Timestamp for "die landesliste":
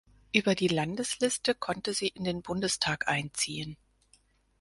0.55-1.53